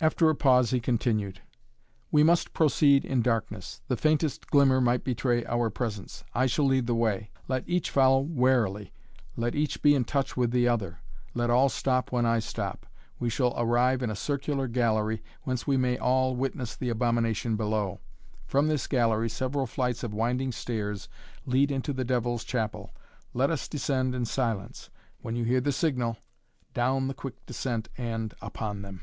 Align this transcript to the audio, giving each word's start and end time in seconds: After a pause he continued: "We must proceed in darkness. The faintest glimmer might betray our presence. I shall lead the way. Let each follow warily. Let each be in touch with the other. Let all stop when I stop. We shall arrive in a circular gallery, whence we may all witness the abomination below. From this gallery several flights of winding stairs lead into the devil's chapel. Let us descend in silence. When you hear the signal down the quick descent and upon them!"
After 0.00 0.28
a 0.28 0.34
pause 0.36 0.68
he 0.70 0.80
continued: 0.80 1.40
"We 2.12 2.22
must 2.22 2.52
proceed 2.52 3.06
in 3.06 3.22
darkness. 3.22 3.80
The 3.88 3.96
faintest 3.96 4.48
glimmer 4.48 4.78
might 4.78 5.02
betray 5.02 5.46
our 5.46 5.70
presence. 5.70 6.24
I 6.34 6.44
shall 6.44 6.66
lead 6.66 6.86
the 6.86 6.94
way. 6.94 7.30
Let 7.48 7.66
each 7.66 7.88
follow 7.88 8.20
warily. 8.20 8.92
Let 9.34 9.54
each 9.54 9.80
be 9.80 9.94
in 9.94 10.04
touch 10.04 10.36
with 10.36 10.50
the 10.50 10.68
other. 10.68 10.98
Let 11.32 11.48
all 11.48 11.70
stop 11.70 12.12
when 12.12 12.26
I 12.26 12.40
stop. 12.40 12.84
We 13.18 13.30
shall 13.30 13.54
arrive 13.58 14.02
in 14.02 14.10
a 14.10 14.14
circular 14.14 14.68
gallery, 14.68 15.22
whence 15.44 15.66
we 15.66 15.78
may 15.78 15.96
all 15.96 16.36
witness 16.36 16.76
the 16.76 16.90
abomination 16.90 17.56
below. 17.56 18.00
From 18.46 18.68
this 18.68 18.86
gallery 18.86 19.30
several 19.30 19.66
flights 19.66 20.02
of 20.02 20.12
winding 20.12 20.52
stairs 20.52 21.08
lead 21.46 21.70
into 21.70 21.94
the 21.94 22.04
devil's 22.04 22.44
chapel. 22.44 22.92
Let 23.32 23.48
us 23.48 23.66
descend 23.68 24.14
in 24.14 24.26
silence. 24.26 24.90
When 25.22 25.34
you 25.34 25.44
hear 25.44 25.62
the 25.62 25.72
signal 25.72 26.18
down 26.74 27.08
the 27.08 27.14
quick 27.14 27.46
descent 27.46 27.88
and 27.96 28.34
upon 28.42 28.82
them!" 28.82 29.00